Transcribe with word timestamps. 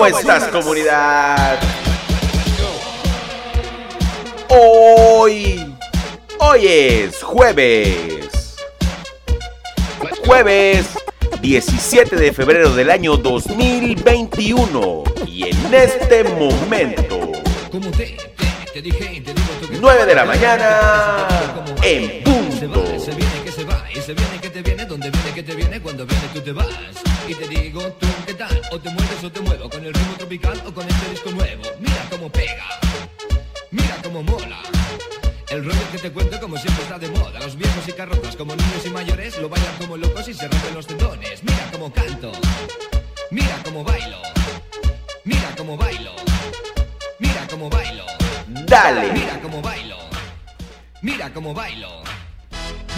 ¿Cómo 0.00 0.18
estás 0.18 0.48
comunidad? 0.48 1.60
Hoy, 4.48 5.76
hoy 6.38 6.66
es 6.66 7.22
jueves. 7.22 8.56
Jueves 10.24 10.86
17 11.42 12.16
de 12.16 12.32
febrero 12.32 12.72
del 12.72 12.90
año 12.90 13.18
2021. 13.18 15.04
Y 15.26 15.50
en 15.50 15.74
este 15.74 16.24
momento, 16.24 17.32
9 19.82 20.06
de 20.06 20.14
la 20.14 20.24
mañana, 20.24 21.28
en 21.82 22.24
punto. 22.24 22.90
Te 24.62 24.68
viene, 24.68 24.84
donde 24.84 25.10
viene 25.10 25.32
que 25.32 25.42
te 25.42 25.54
viene, 25.54 25.80
cuando 25.80 26.04
viene 26.04 26.22
tú 26.34 26.40
te 26.42 26.52
vas. 26.52 26.66
Y 27.26 27.34
te 27.34 27.48
digo 27.48 27.80
tú 27.98 28.06
qué 28.26 28.34
tal, 28.34 28.60
o 28.70 28.78
te 28.78 28.90
mueves 28.90 29.24
o 29.24 29.32
te 29.32 29.40
muevo, 29.40 29.70
con 29.70 29.82
el 29.82 29.94
ritmo 29.94 30.12
tropical 30.18 30.62
o 30.66 30.74
con 30.74 30.86
este 30.86 31.10
disco 31.12 31.30
nuevo. 31.30 31.62
Mira 31.80 32.06
cómo 32.10 32.30
pega, 32.30 32.66
mira 33.70 33.96
cómo 34.02 34.22
mola. 34.22 34.58
El 35.48 35.64
rollo 35.64 35.80
que 35.92 35.96
te 35.96 36.12
cuento 36.12 36.38
como 36.38 36.58
siempre 36.58 36.82
está 36.82 36.98
de 36.98 37.08
moda. 37.08 37.40
Los 37.40 37.56
viejos 37.56 37.88
y 37.88 37.92
carrozas 37.92 38.36
como 38.36 38.54
niños 38.54 38.84
y 38.84 38.90
mayores 38.90 39.38
lo 39.38 39.48
bailan 39.48 39.74
como 39.78 39.96
locos 39.96 40.28
y 40.28 40.34
se 40.34 40.46
rompen 40.46 40.74
los 40.74 40.86
tendones. 40.86 41.42
Mira 41.42 41.70
cómo 41.72 41.90
canto, 41.90 42.32
mira 43.30 43.62
cómo 43.64 43.82
bailo, 43.82 44.20
mira 45.24 45.54
cómo 45.56 45.78
bailo, 45.78 46.12
mira 47.18 47.46
cómo 47.48 47.70
bailo. 47.70 48.04
Dale. 48.66 49.10
Mira 49.12 49.40
cómo 49.40 49.62
bailo. 49.62 49.96
Mira 51.00 51.32
cómo 51.32 51.54
bailo. 51.54 52.02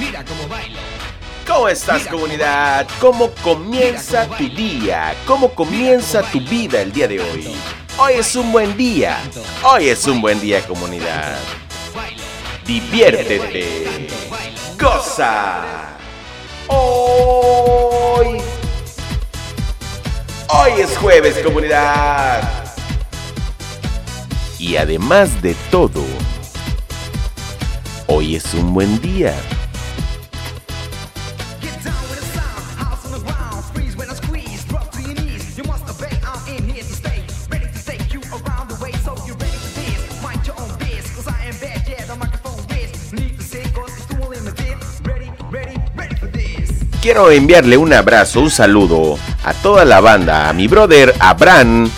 Mira 0.00 0.24
cómo 0.24 0.48
bailo. 0.48 1.01
¿Cómo 1.46 1.68
estás 1.68 2.06
comunidad? 2.06 2.86
¿Cómo 3.00 3.30
comienza 3.42 4.26
tu 4.36 4.48
día? 4.48 5.14
¿Cómo 5.26 5.50
comienza 5.50 6.22
tu 6.22 6.40
vida 6.40 6.80
el 6.80 6.92
día 6.92 7.08
de 7.08 7.20
hoy? 7.20 7.54
Hoy 7.98 8.14
es 8.14 8.36
un 8.36 8.52
buen 8.52 8.76
día. 8.76 9.18
Hoy 9.64 9.88
es 9.88 10.06
un 10.06 10.20
buen 10.20 10.40
día 10.40 10.64
comunidad. 10.66 11.36
Diviértete. 12.64 14.08
Goza. 14.78 15.64
Hoy. 16.68 18.40
Hoy 20.48 20.80
es 20.80 20.96
jueves 20.96 21.38
comunidad. 21.38 22.42
Y 24.58 24.76
además 24.76 25.42
de 25.42 25.54
todo, 25.72 26.04
hoy 28.06 28.36
es 28.36 28.54
un 28.54 28.72
buen 28.72 29.00
día. 29.00 29.34
Quiero 47.02 47.32
enviarle 47.32 47.76
un 47.76 47.92
abrazo, 47.92 48.38
un 48.38 48.48
saludo 48.48 49.18
a 49.42 49.52
toda 49.54 49.84
la 49.84 49.98
banda, 49.98 50.48
a 50.48 50.52
mi 50.52 50.68
brother 50.68 51.12
Abraham, 51.18 51.90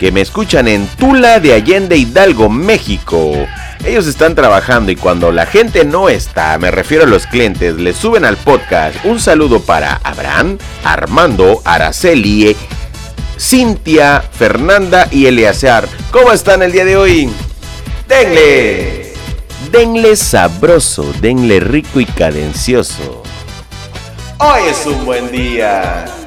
que 0.00 0.10
me 0.10 0.22
escuchan 0.22 0.66
en 0.66 0.88
Tula 0.88 1.38
de 1.38 1.52
Allende 1.52 1.96
Hidalgo, 1.96 2.48
México. 2.48 3.46
Ellos 3.84 4.08
están 4.08 4.34
trabajando 4.34 4.90
y 4.90 4.96
cuando 4.96 5.30
la 5.30 5.46
gente 5.46 5.84
no 5.84 6.08
está, 6.08 6.58
me 6.58 6.72
refiero 6.72 7.04
a 7.04 7.06
los 7.06 7.28
clientes, 7.28 7.76
les 7.76 7.96
suben 7.96 8.24
al 8.24 8.36
podcast. 8.38 8.96
Un 9.04 9.20
saludo 9.20 9.60
para 9.60 10.00
Abraham, 10.02 10.58
Armando, 10.82 11.62
Araceli, 11.64 12.56
Cintia, 13.38 14.20
Fernanda 14.32 15.06
y 15.12 15.26
Eleazar. 15.26 15.86
¿Cómo 16.10 16.32
están 16.32 16.62
el 16.62 16.72
día 16.72 16.84
de 16.84 16.96
hoy? 16.96 17.30
Denle. 18.08 19.12
Denle 19.70 20.16
sabroso, 20.16 21.14
denle 21.20 21.60
rico 21.60 22.00
y 22.00 22.04
cadencioso. 22.04 23.19
Hoy 24.42 24.62
es 24.70 24.86
un 24.86 25.04
buen 25.04 25.30
día. 25.30 26.19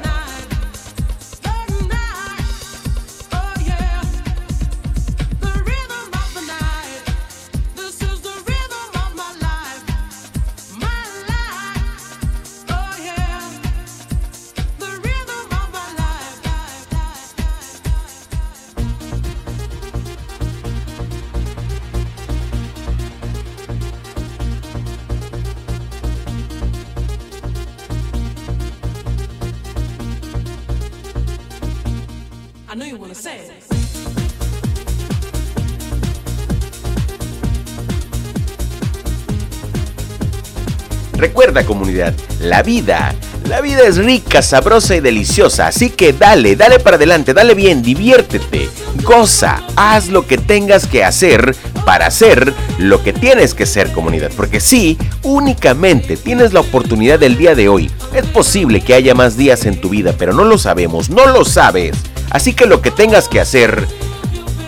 Recuerda 41.54 41.68
comunidad, 41.68 42.14
la 42.40 42.64
vida, 42.64 43.14
la 43.48 43.60
vida 43.60 43.82
es 43.86 43.98
rica, 43.98 44.42
sabrosa 44.42 44.96
y 44.96 45.00
deliciosa, 45.00 45.68
así 45.68 45.88
que 45.88 46.12
dale, 46.12 46.56
dale 46.56 46.80
para 46.80 46.96
adelante, 46.96 47.32
dale 47.32 47.54
bien, 47.54 47.80
diviértete, 47.80 48.68
goza, 49.04 49.62
haz 49.76 50.08
lo 50.08 50.26
que 50.26 50.36
tengas 50.36 50.88
que 50.88 51.04
hacer 51.04 51.54
para 51.84 52.06
hacer 52.06 52.52
lo 52.78 53.04
que 53.04 53.12
tienes 53.12 53.54
que 53.54 53.66
ser 53.66 53.92
comunidad, 53.92 54.32
porque 54.36 54.58
sí, 54.58 54.98
únicamente 55.22 56.16
tienes 56.16 56.52
la 56.52 56.58
oportunidad 56.58 57.20
del 57.20 57.36
día 57.36 57.54
de 57.54 57.68
hoy. 57.68 57.88
Es 58.12 58.26
posible 58.26 58.80
que 58.80 58.94
haya 58.94 59.14
más 59.14 59.36
días 59.36 59.64
en 59.64 59.80
tu 59.80 59.90
vida, 59.90 60.12
pero 60.18 60.32
no 60.32 60.42
lo 60.42 60.58
sabemos, 60.58 61.08
no 61.08 61.26
lo 61.26 61.44
sabes. 61.44 61.96
Así 62.30 62.52
que 62.52 62.66
lo 62.66 62.82
que 62.82 62.90
tengas 62.90 63.28
que 63.28 63.40
hacer, 63.40 63.86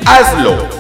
hazlo. 0.05 0.76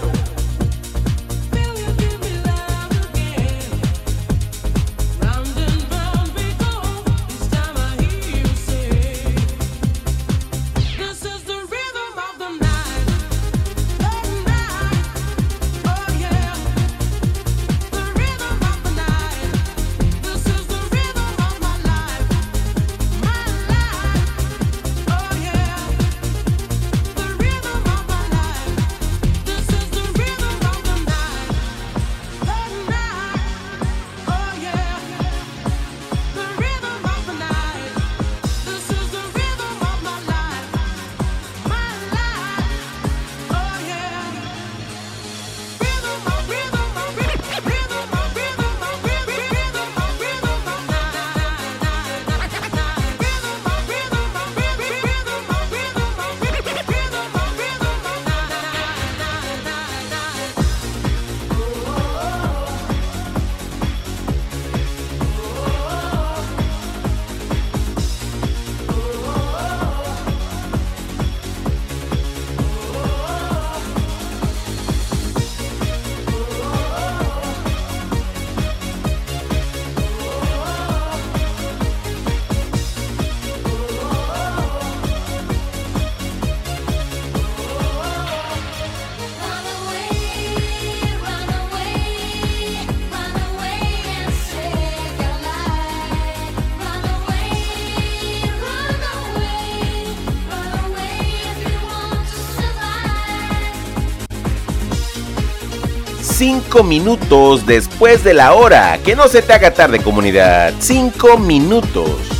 5 106.76 106.86
minutos 106.86 107.64
después 107.64 108.22
de 108.22 108.34
la 108.34 108.52
hora. 108.52 108.98
Que 109.02 109.16
no 109.16 109.28
se 109.28 109.40
te 109.40 109.54
haga 109.54 109.72
tarde 109.72 109.98
comunidad. 109.98 110.74
5 110.78 111.38
minutos. 111.38 112.35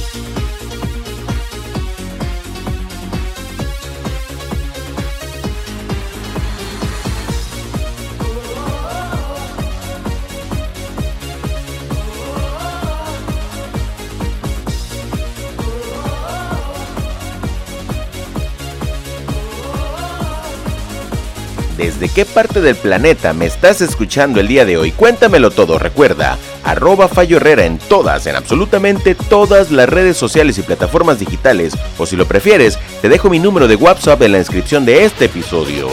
¿Desde 21.76 22.08
qué 22.08 22.24
parte 22.24 22.62
del 22.62 22.74
planeta 22.74 23.34
me 23.34 23.44
estás 23.44 23.82
escuchando 23.82 24.40
el 24.40 24.48
día 24.48 24.64
de 24.64 24.78
hoy? 24.78 24.92
Cuéntamelo 24.92 25.50
todo, 25.50 25.78
recuerda, 25.78 26.38
arroba 26.64 27.06
Fallo 27.06 27.36
Herrera 27.36 27.66
en 27.66 27.76
todas, 27.76 28.26
en 28.26 28.34
absolutamente 28.34 29.14
todas 29.14 29.70
las 29.70 29.86
redes 29.86 30.16
sociales 30.16 30.56
y 30.56 30.62
plataformas 30.62 31.18
digitales, 31.18 31.74
o 31.98 32.06
si 32.06 32.16
lo 32.16 32.26
prefieres, 32.26 32.78
te 33.02 33.10
dejo 33.10 33.28
mi 33.28 33.38
número 33.38 33.68
de 33.68 33.76
WhatsApp 33.76 34.22
en 34.22 34.32
la 34.32 34.38
descripción 34.38 34.86
de 34.86 35.04
este 35.04 35.26
episodio. 35.26 35.88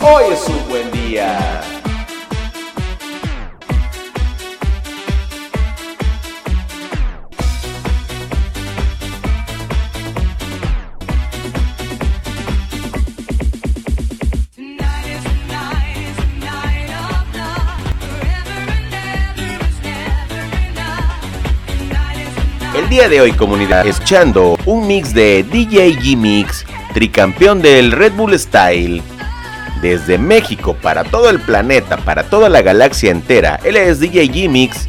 Hoy 0.00 0.32
es 0.32 0.48
un 0.48 0.68
buen 0.68 0.90
día. 0.90 1.75
El 22.86 22.90
día 22.90 23.08
de 23.08 23.20
hoy, 23.20 23.32
comunidad, 23.32 23.84
escuchando 23.84 24.56
un 24.64 24.86
mix 24.86 25.12
de 25.12 25.42
DJ 25.42 25.98
G-Mix, 25.98 26.64
tricampeón 26.94 27.60
del 27.60 27.90
Red 27.90 28.12
Bull 28.12 28.38
Style. 28.38 29.02
Desde 29.82 30.18
México 30.18 30.76
para 30.80 31.02
todo 31.02 31.28
el 31.28 31.40
planeta, 31.40 31.96
para 31.96 32.30
toda 32.30 32.48
la 32.48 32.62
galaxia 32.62 33.10
entera. 33.10 33.58
Él 33.64 33.76
es 33.76 33.98
DJ 33.98 34.30
G-Mix 34.30 34.88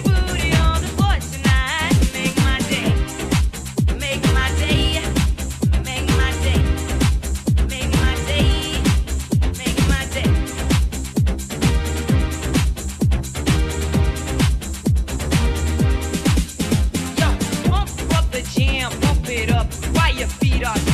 shot. 20.61 20.90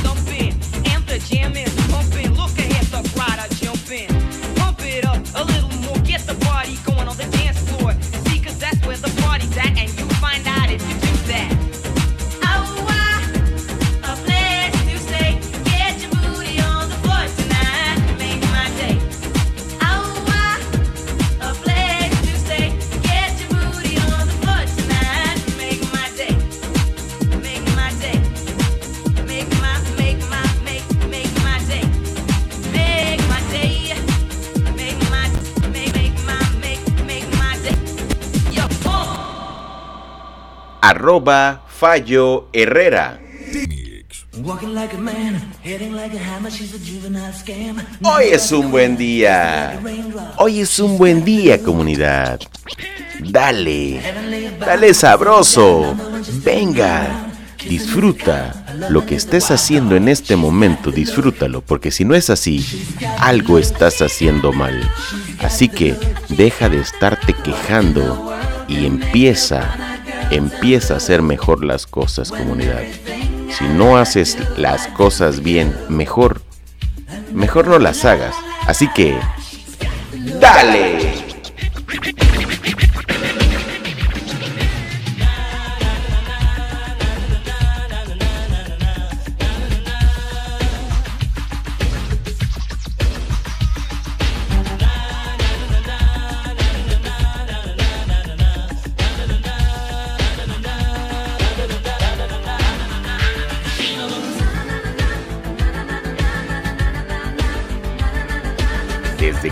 A 46.45 46.51
juvenile 46.79 47.33
scam. 47.33 47.77
Hoy 48.03 48.25
es 48.31 48.51
un 48.51 48.69
buen 48.69 48.97
día. 48.97 49.79
Hoy 50.37 50.59
es 50.59 50.77
un 50.79 50.97
buen 50.97 51.23
día, 51.23 51.63
comunidad. 51.63 52.41
Dale, 53.19 54.01
dale 54.59 54.93
sabroso. 54.93 55.95
Venga, 56.43 57.29
disfruta 57.67 58.65
lo 58.89 59.05
que 59.05 59.15
estés 59.15 59.49
haciendo 59.49 59.95
en 59.95 60.07
este 60.07 60.35
momento, 60.35 60.91
disfrútalo, 60.91 61.61
porque 61.61 61.89
si 61.89 62.05
no 62.05 62.13
es 62.13 62.29
así, 62.29 62.65
algo 63.19 63.57
estás 63.57 64.01
haciendo 64.01 64.51
mal. 64.51 64.77
Así 65.39 65.69
que 65.69 65.95
deja 66.29 66.69
de 66.69 66.79
estarte 66.79 67.33
quejando 67.33 68.35
y 68.67 68.85
empieza, 68.85 69.96
empieza 70.31 70.93
a 70.93 70.98
hacer 70.98 71.22
mejor 71.22 71.63
las 71.63 71.88
cosas, 71.88 72.31
comunidad. 72.31 72.81
Si 73.57 73.65
no 73.65 73.98
haces 73.98 74.38
las 74.57 74.88
cosas 74.89 75.41
bien, 75.41 75.75
mejor, 75.89 76.41
mejor 77.34 77.67
no 77.67 77.79
las 77.79 78.05
hagas. 78.05 78.36
Así 78.67 78.88
que, 78.93 79.17
dale. 80.39 81.25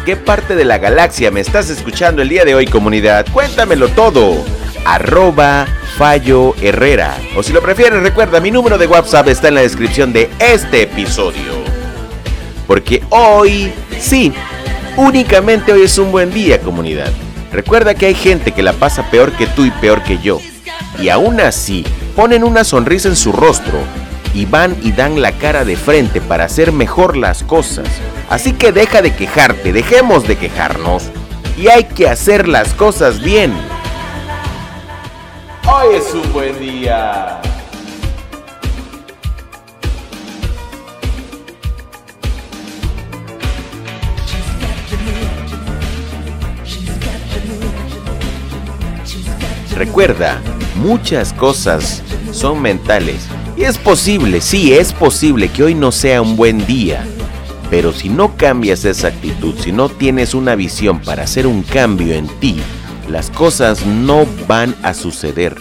Qué 0.05 0.15
parte 0.15 0.55
de 0.55 0.65
la 0.65 0.77
galaxia 0.77 1.31
me 1.31 1.39
estás 1.39 1.71
escuchando 1.71 2.21
el 2.21 2.29
día 2.29 2.45
de 2.45 2.53
hoy, 2.53 2.67
comunidad? 2.67 3.25
Cuéntamelo 3.33 3.87
todo. 3.89 4.37
Arroba 4.85 5.65
Fallo 5.97 6.53
Herrera. 6.61 7.17
O 7.35 7.41
si 7.41 7.51
lo 7.51 7.61
prefieres, 7.61 8.03
recuerda, 8.03 8.39
mi 8.39 8.51
número 8.51 8.77
de 8.77 8.85
WhatsApp 8.85 9.29
está 9.29 9.47
en 9.47 9.55
la 9.55 9.61
descripción 9.61 10.13
de 10.13 10.29
este 10.37 10.83
episodio. 10.83 11.53
Porque 12.67 13.01
hoy, 13.09 13.73
sí, 13.99 14.31
únicamente 14.95 15.73
hoy 15.73 15.81
es 15.81 15.97
un 15.97 16.11
buen 16.11 16.31
día, 16.31 16.61
comunidad. 16.61 17.11
Recuerda 17.51 17.95
que 17.95 18.05
hay 18.05 18.15
gente 18.15 18.51
que 18.51 18.61
la 18.61 18.73
pasa 18.73 19.09
peor 19.09 19.31
que 19.31 19.47
tú 19.47 19.65
y 19.65 19.71
peor 19.71 20.03
que 20.03 20.19
yo. 20.19 20.39
Y 20.99 21.09
aún 21.09 21.41
así, 21.41 21.83
ponen 22.15 22.43
una 22.43 22.63
sonrisa 22.63 23.09
en 23.09 23.15
su 23.15 23.31
rostro 23.31 23.79
y 24.35 24.45
van 24.45 24.75
y 24.83 24.91
dan 24.91 25.19
la 25.19 25.31
cara 25.31 25.65
de 25.65 25.75
frente 25.75 26.21
para 26.21 26.43
hacer 26.43 26.71
mejor 26.71 27.17
las 27.17 27.41
cosas. 27.41 27.87
Así 28.29 28.53
que 28.53 28.71
deja 28.71 29.01
de 29.01 29.13
quejarte, 29.15 29.71
dejemos 29.71 30.27
de 30.27 30.37
quejarnos 30.37 31.03
y 31.57 31.67
hay 31.67 31.83
que 31.85 32.09
hacer 32.09 32.47
las 32.47 32.73
cosas 32.73 33.21
bien. 33.21 33.53
Hoy 35.67 35.95
es 35.95 36.13
un 36.13 36.33
buen 36.33 36.59
día. 36.59 37.41
Recuerda, 49.75 50.41
muchas 50.75 51.33
cosas 51.33 52.01
son 52.31 52.61
mentales. 52.61 53.27
Y 53.57 53.63
es 53.63 53.77
posible, 53.77 54.39
sí, 54.39 54.73
es 54.73 54.93
posible 54.93 55.49
que 55.49 55.63
hoy 55.63 55.75
no 55.75 55.91
sea 55.91 56.21
un 56.21 56.35
buen 56.35 56.65
día. 56.65 57.05
Pero 57.69 57.91
si 57.91 58.09
no 58.09 58.37
cambias 58.37 58.85
esa 58.85 59.07
actitud, 59.07 59.55
si 59.59 59.71
no 59.71 59.89
tienes 59.89 60.33
una 60.33 60.55
visión 60.55 60.99
para 60.99 61.23
hacer 61.23 61.47
un 61.47 61.63
cambio 61.63 62.13
en 62.13 62.27
ti, 62.39 62.57
las 63.09 63.29
cosas 63.29 63.85
no 63.85 64.25
van 64.47 64.75
a 64.83 64.93
suceder. 64.93 65.55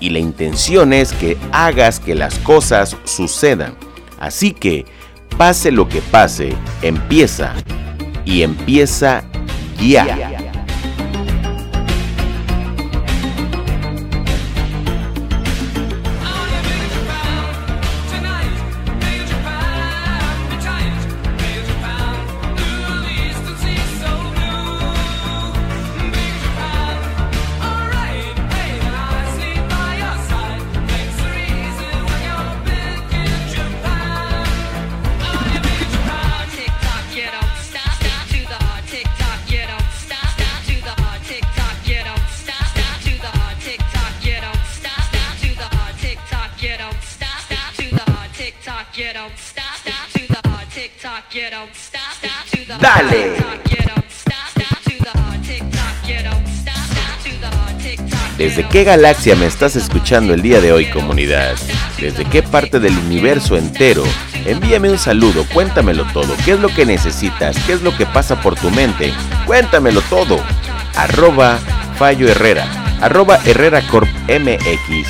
Y 0.00 0.10
la 0.10 0.18
intención 0.18 0.92
es 0.92 1.12
que 1.12 1.36
hagas 1.52 2.00
que 2.00 2.14
las 2.14 2.38
cosas 2.38 2.96
sucedan. 3.04 3.74
Así 4.18 4.52
que, 4.52 4.86
pase 5.36 5.70
lo 5.70 5.88
que 5.88 6.00
pase, 6.00 6.54
empieza. 6.82 7.54
Y 8.24 8.42
empieza 8.42 9.24
ya. 9.80 10.39
Tock, 51.20 51.60
¿Desde 58.38 58.66
qué 58.68 58.84
galaxia 58.84 59.36
me 59.36 59.44
estás 59.44 59.76
escuchando 59.76 60.32
el 60.32 60.40
día 60.40 60.62
de 60.62 60.72
hoy, 60.72 60.86
comunidad? 60.86 61.56
¿Desde 61.98 62.24
qué 62.24 62.42
parte 62.42 62.80
del 62.80 62.96
universo 62.96 63.58
entero? 63.58 64.02
Envíame 64.46 64.88
un 64.88 64.98
saludo, 64.98 65.44
cuéntamelo 65.52 66.06
todo. 66.12 66.34
¿Qué 66.44 66.52
es 66.52 66.60
lo 66.60 66.68
que 66.68 66.86
necesitas? 66.86 67.54
¿Qué 67.66 67.74
es 67.74 67.82
lo 67.82 67.94
que 67.94 68.06
pasa 68.06 68.40
por 68.40 68.54
tu 68.54 68.70
mente? 68.70 69.12
Cuéntamelo 69.46 70.00
todo. 70.02 70.42
Arroba 70.94 71.58
Fallo 71.98 72.28
Herrera. 72.30 72.66
Arroba 73.02 73.38
Herrera 73.44 73.82
Corp 73.88 74.08
MX. 74.28 75.06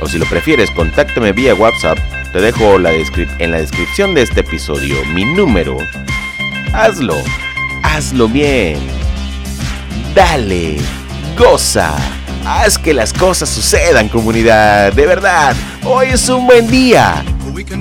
O 0.00 0.06
si 0.06 0.18
lo 0.18 0.26
prefieres, 0.26 0.70
contáctame 0.72 1.32
vía 1.32 1.54
WhatsApp. 1.54 1.98
Te 2.34 2.40
dejo 2.40 2.80
la 2.80 2.90
en 2.90 3.52
la 3.52 3.58
descripción 3.58 4.12
de 4.12 4.22
este 4.22 4.40
episodio 4.40 4.96
mi 5.14 5.24
número. 5.24 5.78
Hazlo. 6.72 7.14
Hazlo 7.84 8.26
bien. 8.26 8.80
Dale, 10.16 10.78
goza, 11.38 11.94
haz 12.44 12.76
que 12.76 12.92
las 12.92 13.12
cosas 13.12 13.48
sucedan 13.48 14.08
comunidad, 14.08 14.92
de 14.92 15.06
verdad, 15.06 15.54
hoy 15.84 16.08
es 16.08 16.28
un 16.28 16.48
buen 16.48 16.68
día, 16.68 17.24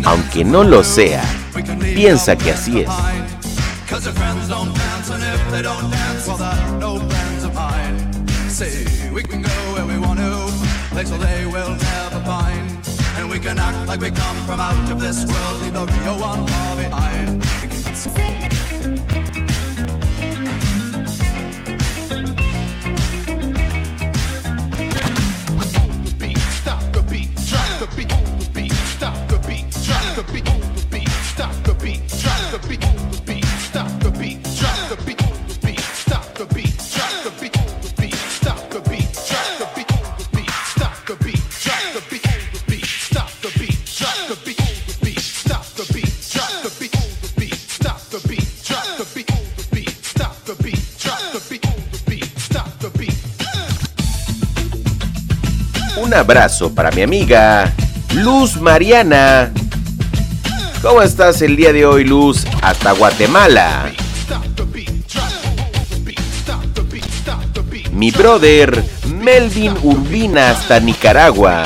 aunque 0.05 0.45
no 0.45 0.63
lo 0.63 0.83
sea, 0.83 1.24
piensa 1.95 2.36
que 2.36 2.51
así 2.51 2.81
es. 2.81 2.89
And 13.15 13.29
we 13.29 13.39
can 13.39 13.60
act 13.60 13.88
like 13.88 14.01
we 14.01 14.12
come 14.12 14.38
from 14.46 14.60
out 14.60 14.91
of 14.91 15.00
this 15.00 15.25
world, 15.25 15.62
leave 15.62 15.74
the 15.74 15.86
real 15.86 16.20
one 16.20 16.48
far 16.48 16.75
behind. 16.75 17.41
beat, 26.20 26.38
stop 26.38 26.82
the 26.93 27.01
beat, 27.10 27.29
drop 27.48 27.79
the 27.79 27.88
beat, 27.96 28.10
the 28.10 28.50
beat, 28.53 28.72
stop 28.72 29.27
the 29.27 29.38
beat, 29.48 29.70
drop 29.86 30.15
the 30.15 30.24
beat, 30.34 30.62
un 56.13 56.20
abrazo 56.20 56.74
para 56.75 56.91
mi 56.91 57.01
amiga 57.01 57.74
Luz 58.13 58.58
Mariana. 58.58 59.51
¿Cómo 60.84 61.01
estás 61.01 61.41
el 61.41 61.55
día 61.55 61.74
de 61.74 61.88
hoy, 61.88 62.03
Luz? 62.03 62.46
Hasta 62.62 62.91
Guatemala. 62.91 63.91
Mi 67.91 68.12
brother 68.12 68.84
Melvin 69.08 69.74
Urbina 69.82 70.51
hasta 70.51 70.79
Nicaragua. 70.79 71.65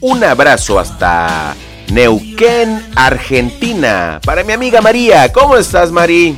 Un 0.00 0.24
abrazo 0.24 0.80
hasta 0.80 1.54
Neuquén, 1.90 2.84
Argentina. 2.94 4.20
Para 4.24 4.44
mi 4.44 4.52
amiga 4.52 4.80
María, 4.80 5.32
¿cómo 5.32 5.56
estás, 5.56 5.90
Mari? 5.90 6.36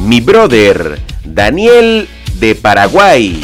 Mi 0.00 0.20
brother, 0.20 1.00
Daniel 1.24 2.08
de 2.38 2.54
Paraguay. 2.54 3.40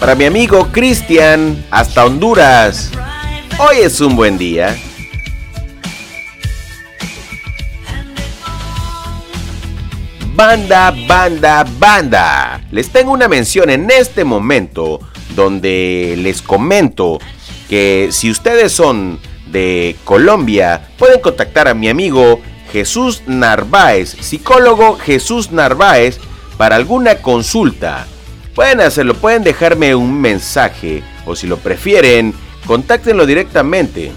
Para 0.00 0.16
mi 0.16 0.24
amigo 0.24 0.72
Cristian, 0.72 1.64
hasta 1.70 2.04
Honduras. 2.04 2.90
Hoy 3.58 3.76
es 3.84 4.00
un 4.00 4.16
buen 4.16 4.36
día. 4.36 4.76
Banda, 10.44 10.92
banda, 11.06 11.64
banda. 11.78 12.60
Les 12.72 12.90
tengo 12.90 13.12
una 13.12 13.28
mención 13.28 13.70
en 13.70 13.88
este 13.92 14.24
momento 14.24 14.98
donde 15.36 16.16
les 16.18 16.42
comento 16.42 17.20
que 17.68 18.08
si 18.10 18.28
ustedes 18.28 18.72
son 18.72 19.20
de 19.52 19.94
Colombia, 20.02 20.88
pueden 20.98 21.20
contactar 21.20 21.68
a 21.68 21.74
mi 21.74 21.88
amigo 21.88 22.40
Jesús 22.72 23.22
Narváez, 23.28 24.16
psicólogo 24.20 24.98
Jesús 24.98 25.52
Narváez, 25.52 26.18
para 26.56 26.74
alguna 26.74 27.18
consulta. 27.18 28.08
Pueden 28.52 28.80
hacerlo, 28.80 29.14
pueden 29.14 29.44
dejarme 29.44 29.94
un 29.94 30.20
mensaje 30.20 31.04
o 31.24 31.36
si 31.36 31.46
lo 31.46 31.58
prefieren, 31.58 32.34
contáctenlo 32.66 33.26
directamente. 33.26 34.10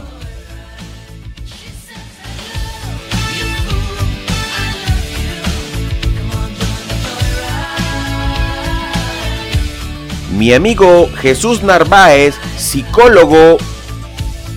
Mi 10.36 10.54
amigo 10.54 11.10
Jesús 11.22 11.64
Narváez, 11.64 12.36
psicólogo 12.58 13.58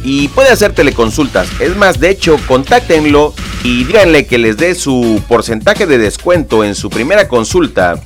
y 0.02 0.28
puede 0.28 0.50
hacer 0.50 0.73
teleconsultas. 0.73 1.49
Es 1.61 1.76
más, 1.76 2.00
de 2.00 2.11
hecho, 2.11 2.37
contáctenlo 2.47 3.32
y 3.62 3.85
díganle 3.85 4.26
que 4.26 4.38
les 4.38 4.56
dé 4.56 4.75
su 4.75 5.23
porcentaje 5.28 5.87
de 5.87 5.99
descuento 5.99 6.64
en 6.64 6.75
su 6.75 6.90
primera 6.90 7.28
consulta. 7.28 8.00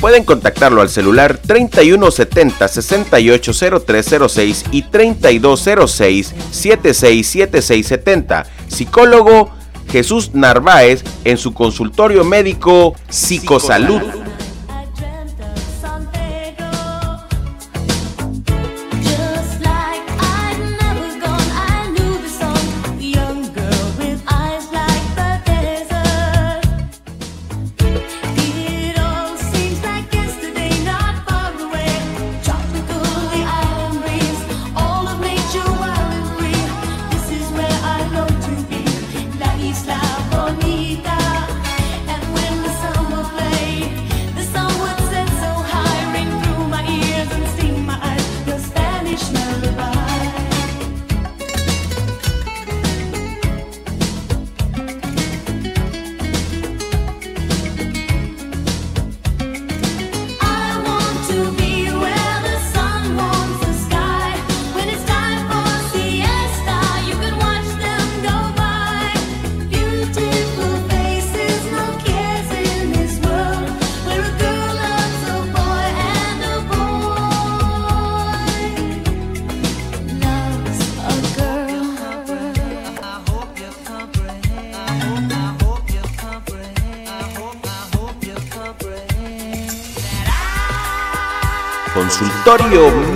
Pueden 0.00 0.22
contactarlo 0.24 0.80
al 0.80 0.88
celular 0.88 1.38
3170 1.38 2.68
680306 2.68 4.64
y 4.70 4.82
3206 4.82 6.34
767670. 6.52 8.46
Psicólogo 8.68 9.50
Jesús 9.90 10.30
Narváez 10.34 11.02
en 11.24 11.36
su 11.38 11.52
consultorio 11.52 12.24
médico 12.24 12.94
Psicosalud. 13.08 14.00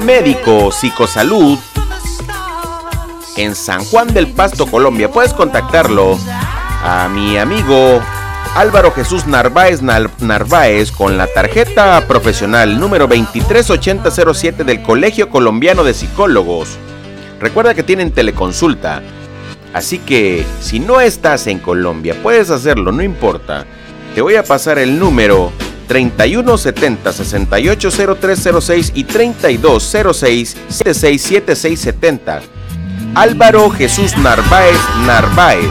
Médico 0.04 0.70
Psicosalud 0.70 1.58
en 3.36 3.54
San 3.54 3.84
Juan 3.86 4.12
del 4.12 4.28
Pasto, 4.28 4.66
Colombia. 4.66 5.10
Puedes 5.10 5.32
contactarlo 5.32 6.18
a 6.84 7.08
mi 7.08 7.36
amigo 7.38 8.00
Álvaro 8.54 8.92
Jesús 8.92 9.26
Narváez 9.26 9.82
Nar- 9.82 10.10
Narváez 10.20 10.92
con 10.92 11.16
la 11.16 11.26
tarjeta 11.26 12.06
profesional 12.06 12.78
número 12.78 13.06
238007 13.08 14.62
del 14.62 14.82
Colegio 14.82 15.30
Colombiano 15.30 15.82
de 15.84 15.94
Psicólogos. 15.94 16.76
Recuerda 17.40 17.74
que 17.74 17.82
tienen 17.82 18.12
teleconsulta. 18.12 19.02
Así 19.72 19.98
que 19.98 20.44
si 20.60 20.78
no 20.80 21.00
estás 21.00 21.46
en 21.48 21.58
Colombia, 21.58 22.14
puedes 22.22 22.50
hacerlo, 22.50 22.92
no 22.92 23.02
importa. 23.02 23.64
Te 24.14 24.20
voy 24.20 24.36
a 24.36 24.44
pasar 24.44 24.78
el 24.78 24.98
número 25.00 25.50
3170 25.86 27.12
680306 27.12 28.92
y 28.94 29.04
3206 29.04 30.56
767670. 30.68 32.42
Álvaro 33.14 33.70
Jesús 33.70 34.16
Narváez 34.18 34.78
Narváez. 35.06 35.70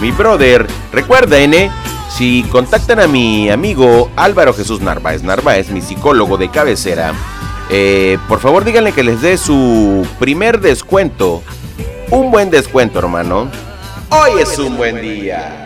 Mi 0.00 0.10
brother, 0.10 0.66
recuerden, 0.92 1.54
¿eh? 1.54 1.70
si 2.16 2.42
contactan 2.44 3.00
a 3.00 3.06
mi 3.06 3.50
amigo 3.50 4.10
Álvaro 4.16 4.54
Jesús 4.54 4.80
Narváez 4.80 5.22
Narváez, 5.22 5.70
mi 5.70 5.80
psicólogo 5.80 6.36
de 6.36 6.50
cabecera, 6.50 7.12
eh, 7.70 8.18
por 8.28 8.40
favor 8.40 8.64
díganle 8.64 8.92
que 8.92 9.02
les 9.02 9.20
dé 9.20 9.36
su 9.36 10.06
primer 10.18 10.60
descuento. 10.60 11.42
Un 12.10 12.30
buen 12.30 12.50
descuento, 12.50 13.00
hermano. 13.00 13.50
Hoy 14.10 14.40
es 14.40 14.58
un 14.58 14.76
buen 14.76 15.00
día. 15.00 15.65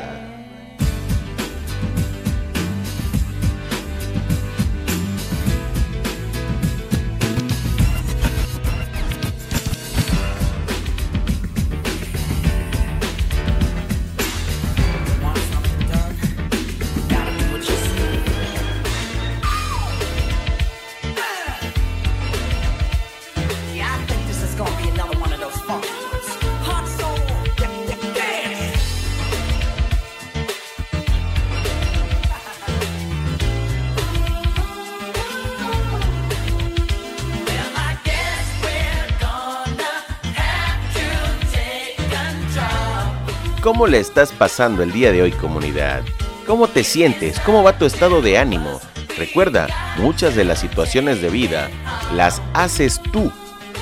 ¿Cómo 43.81 43.93
le 43.93 43.99
estás 44.01 44.31
pasando 44.33 44.83
el 44.83 44.93
día 44.93 45.11
de 45.11 45.23
hoy, 45.23 45.33
comunidad? 45.33 46.03
¿Cómo 46.47 46.69
te 46.69 46.85
sientes? 46.85 47.41
¿Cómo 47.41 47.63
va 47.63 47.79
tu 47.79 47.87
estado 47.87 48.21
de 48.21 48.37
ánimo? 48.37 48.79
Recuerda, 49.17 49.69
muchas 49.97 50.37
de 50.37 50.45
las 50.45 50.59
situaciones 50.59 51.23
de 51.23 51.31
vida 51.31 51.71
las 52.15 52.43
haces 52.53 53.01
tú. 53.11 53.33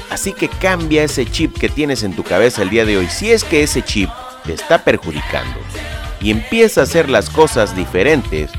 Así 0.09 0.33
que 0.33 0.49
cambia 0.49 1.03
ese 1.03 1.27
chip 1.27 1.59
que 1.59 1.69
tienes 1.69 2.05
en 2.05 2.15
tu 2.15 2.23
cabeza 2.23 2.63
el 2.63 2.71
día 2.71 2.85
de 2.85 2.97
hoy, 2.97 3.09
si 3.09 3.33
es 3.33 3.43
que 3.43 3.65
ese 3.65 3.83
chip 3.83 4.09
te 4.45 4.53
está 4.53 4.85
perjudicando. 4.85 5.59
Y 6.21 6.31
empieza 6.31 6.83
a 6.83 6.85
hacer 6.85 7.11
las 7.11 7.29
cosas 7.29 7.75
diferentes 7.75 8.53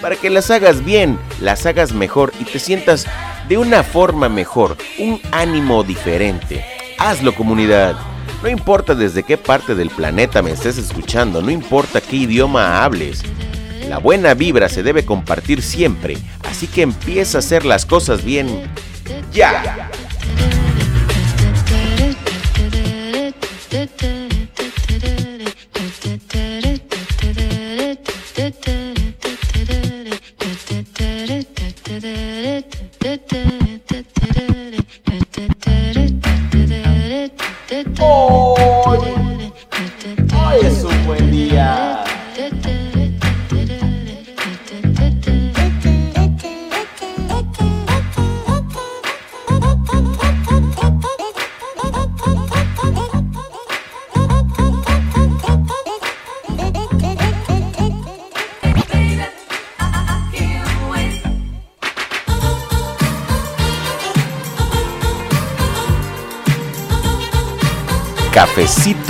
para 0.00 0.16
que 0.16 0.30
las 0.30 0.50
hagas 0.50 0.82
bien, 0.82 1.18
las 1.42 1.66
hagas 1.66 1.92
mejor 1.92 2.32
y 2.40 2.44
te 2.44 2.58
sientas 2.58 3.04
de 3.46 3.58
una 3.58 3.82
forma 3.82 4.30
mejor, 4.30 4.78
un 4.98 5.20
ánimo 5.32 5.84
diferente. 5.84 6.64
Hazlo 6.98 7.34
comunidad. 7.34 7.94
No 8.42 8.48
importa 8.48 8.94
desde 8.94 9.24
qué 9.24 9.36
parte 9.36 9.74
del 9.74 9.90
planeta 9.90 10.42
me 10.42 10.52
estés 10.52 10.78
escuchando, 10.78 11.42
no 11.42 11.50
importa 11.50 12.00
qué 12.00 12.16
idioma 12.16 12.84
hables. 12.84 13.22
La 13.88 13.98
buena 13.98 14.34
vibra 14.34 14.68
se 14.68 14.82
debe 14.82 15.04
compartir 15.04 15.62
siempre, 15.62 16.16
así 16.48 16.66
que 16.66 16.82
empieza 16.82 17.38
a 17.38 17.40
hacer 17.40 17.64
las 17.64 17.84
cosas 17.84 18.24
bien 18.24 18.70
ya. 19.32 19.90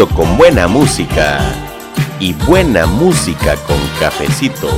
Con 0.07 0.37
buena 0.39 0.69
música. 0.69 1.41
Y 2.21 2.33
buena 2.33 2.87
música 2.87 3.57
con 3.67 3.77
cafecito. 3.99 4.69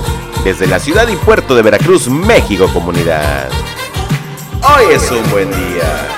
Desde 0.44 0.66
la 0.66 0.78
ciudad 0.78 1.06
y 1.08 1.16
puerto 1.16 1.54
de 1.54 1.60
Veracruz, 1.60 2.08
México, 2.08 2.70
comunidad. 2.72 3.50
Hoy 4.62 4.94
es 4.94 5.10
un 5.10 5.30
buen 5.30 5.50
día. 5.50 6.08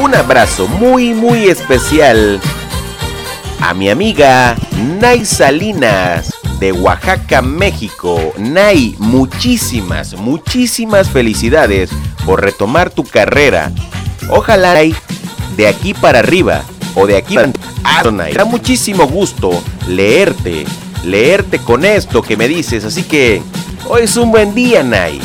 Un 0.00 0.14
abrazo 0.14 0.68
muy 0.68 1.12
muy 1.12 1.48
especial 1.48 2.40
a 3.60 3.74
mi 3.74 3.90
amiga 3.90 4.56
Nay 5.00 5.24
Salinas 5.24 6.32
de 6.58 6.72
Oaxaca, 6.72 7.42
México. 7.42 8.32
Nay, 8.36 8.94
muchísimas, 8.98 10.14
muchísimas 10.14 11.08
felicidades 11.08 11.90
por 12.24 12.42
retomar 12.42 12.90
tu 12.90 13.04
carrera. 13.04 13.72
Ojalá 14.28 14.74
Nay, 14.74 14.94
de 15.56 15.68
aquí 15.68 15.94
para 15.94 16.20
arriba 16.20 16.62
o 16.94 17.06
de 17.06 17.16
aquí 17.16 17.36
para 17.82 18.10
Nay. 18.10 18.32
Da 18.34 18.44
muchísimo 18.44 19.06
gusto 19.06 19.62
leerte, 19.88 20.64
leerte 21.04 21.58
con 21.58 21.84
esto 21.84 22.22
que 22.22 22.36
me 22.36 22.48
dices. 22.48 22.84
Así 22.84 23.02
que 23.02 23.42
hoy 23.88 24.02
es 24.02 24.16
un 24.16 24.30
buen 24.30 24.54
día, 24.54 24.82
Nay. 24.82 25.20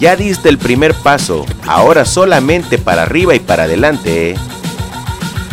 Ya 0.00 0.16
diste 0.16 0.48
el 0.48 0.58
primer 0.58 0.92
paso, 0.94 1.46
ahora 1.66 2.04
solamente 2.04 2.78
para 2.78 3.02
arriba 3.02 3.34
y 3.34 3.40
para 3.40 3.64
adelante. 3.64 4.34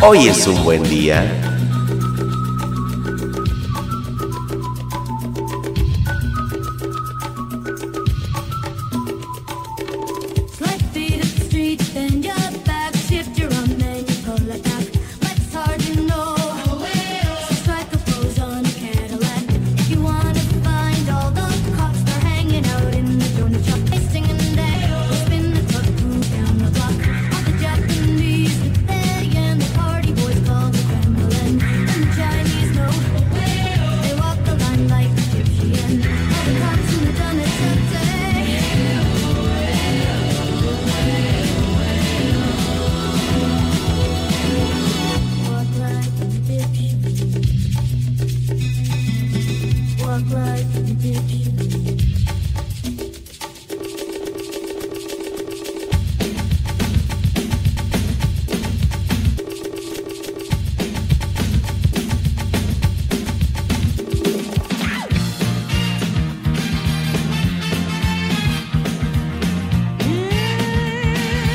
Hoy 0.00 0.28
es 0.28 0.46
un 0.46 0.64
buen 0.64 0.82
día. 0.82 1.51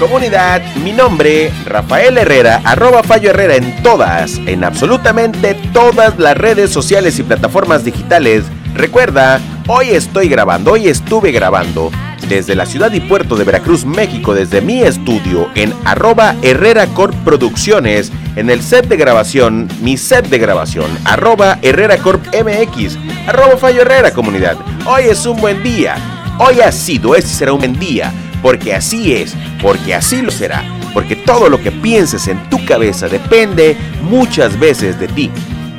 Comunidad, 0.08 0.62
mi 0.78 0.94
nombre, 0.94 1.52
Rafael 1.66 2.18
Herrera, 2.18 2.62
arroba 2.64 3.04
Fallo 3.04 3.32
Herrera 3.32 3.58
en 3.58 3.84
todas, 3.84 4.38
en 4.46 4.64
absolutamente 4.64 5.54
todas 5.74 6.18
las 6.18 6.38
redes 6.38 6.72
sociales 6.72 7.20
y 7.20 7.24
plataformas 7.24 7.84
digitales. 7.84 8.46
Recuerda, 8.74 9.42
hoy 9.68 9.90
estoy 9.90 10.30
grabando, 10.30 10.72
hoy 10.72 10.88
estuve 10.88 11.34
grabando 11.34 11.92
desde 12.30 12.56
la 12.56 12.66
ciudad 12.66 12.94
y 12.94 13.02
puerto 13.02 13.36
de 13.36 13.44
Veracruz, 13.44 13.84
México, 13.84 14.34
desde 14.34 14.62
mi 14.62 14.82
estudio 14.82 15.50
en 15.56 15.74
arroba 15.84 16.36
Herrera 16.42 16.88
Corp 16.88 17.14
Producciones, 17.26 18.10
en 18.38 18.50
el 18.50 18.64
set 18.64 18.88
de 18.88 18.96
grabación, 18.96 19.68
mi 19.82 19.98
set 19.98 20.30
de 20.30 20.38
grabación, 20.38 20.90
arroba 21.04 21.60
Herrera 21.62 21.98
Corp 21.98 22.26
MX, 22.34 22.98
arroba 23.28 23.58
Fallo 23.58 23.82
Herrera 23.82 24.12
comunidad. 24.12 24.56
Hoy 24.86 25.04
es 25.10 25.26
un 25.26 25.42
buen 25.42 25.62
día, 25.64 25.98
hoy 26.40 26.62
ha 26.62 26.72
sido, 26.72 27.14
este 27.14 27.30
será 27.30 27.52
un 27.52 27.60
buen 27.60 27.78
día, 27.78 28.14
porque 28.48 28.74
así 28.74 29.14
es, 29.14 29.36
porque 29.62 29.94
así 29.94 30.22
lo 30.22 30.32
será, 30.32 30.64
porque 30.94 31.18
todo 31.18 31.50
lo 31.50 31.62
que 31.62 31.70
pienses 31.70 32.30
en 32.30 32.50
tu 32.50 32.64
cabeza 32.64 33.10
depende 33.10 33.76
muchas 34.04 34.58
veces 34.58 34.98
de 34.98 35.10
ti. 35.10 35.30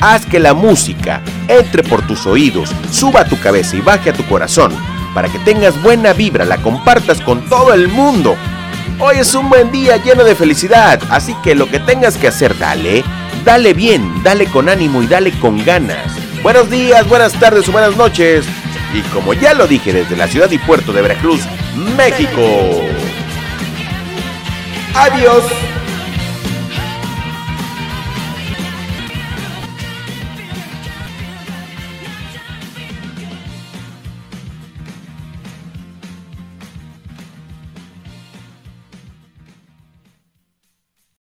Haz 0.03 0.27
que 0.27 0.39
la 0.39 0.53
música 0.53 1.23
entre 1.49 1.83
por 1.83 2.07
tus 2.07 2.27
oídos, 2.27 2.69
suba 2.91 3.23
a 3.23 3.25
tu 3.25 3.41
cabeza 3.41 3.75
y 3.75 3.81
baje 3.81 4.11
a 4.11 4.13
tu 4.13 4.23
corazón, 4.27 4.71
para 5.15 5.31
que 5.31 5.39
tengas 5.39 5.83
buena 5.83 6.13
vibra, 6.13 6.45
la 6.45 6.59
compartas 6.59 7.23
con 7.23 7.41
todo 7.49 7.73
el 7.73 7.89
mundo. 7.89 8.37
Hoy 8.99 9.17
es 9.17 9.35
un 9.35 9.49
buen 9.49 9.73
día 9.73 9.97
lleno 9.97 10.23
de 10.23 10.35
felicidad, 10.35 11.01
así 11.09 11.35
que 11.43 11.55
lo 11.55 11.71
que 11.71 11.81
tengas 11.81 12.19
que 12.19 12.29
hacer, 12.29 12.59
dale, 12.59 13.03
dale 13.47 13.73
bien, 13.73 14.23
dale 14.23 14.45
con 14.45 14.69
ánimo 14.69 15.03
y 15.03 15.07
dale 15.07 15.33
con 15.39 15.65
ganas. 15.65 16.13
Buenos 16.43 16.69
días, 16.69 17.09
buenas 17.09 17.33
tardes 17.33 17.67
o 17.67 17.73
buenas 17.73 17.97
noches. 17.97 18.45
Y 18.95 19.03
como 19.03 19.35
ya 19.35 19.55
lo 19.55 19.67
dije 19.67 19.93
desde 19.93 20.17
la 20.17 20.29
ciudad 20.29 20.51
y 20.51 20.59
puerto 20.59 20.93
de 20.93 21.03
Veracruz, 21.03 21.43
México. 21.97 22.43
Adiós. 24.95 25.45